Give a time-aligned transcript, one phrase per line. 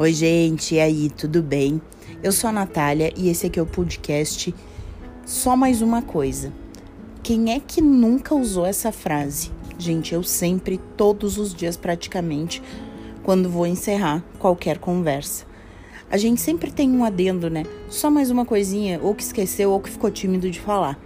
[0.00, 1.78] Oi, gente, e aí, tudo bem?
[2.22, 4.54] Eu sou a Natália e esse aqui é o podcast
[5.26, 6.50] Só Mais Uma Coisa.
[7.22, 9.50] Quem é que nunca usou essa frase?
[9.78, 12.62] Gente, eu sempre, todos os dias praticamente,
[13.22, 15.44] quando vou encerrar qualquer conversa.
[16.10, 17.64] A gente sempre tem um adendo, né?
[17.90, 20.98] Só mais uma coisinha, ou que esqueceu ou que ficou tímido de falar.